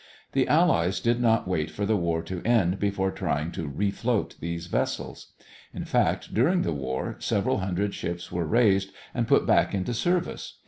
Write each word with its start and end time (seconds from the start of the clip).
The 0.31 0.47
Allies 0.47 0.99
did 0.99 1.21
not 1.21 1.47
wait 1.47 1.69
for 1.69 1.85
the 1.85 1.95
war 1.95 2.23
to 2.23 2.41
end 2.43 2.79
before 2.79 3.11
trying 3.11 3.51
to 3.51 3.69
refloat 3.69 4.39
these 4.39 4.65
vessels. 4.65 5.27
In 5.75 5.85
fact, 5.85 6.33
during 6.33 6.63
the 6.63 6.73
war 6.73 7.17
several 7.19 7.59
hundred 7.59 7.93
ships 7.93 8.31
were 8.31 8.47
raised 8.47 8.91
and 9.13 9.27
put 9.27 9.45
back 9.45 9.75
into 9.75 9.93
service. 9.93 10.57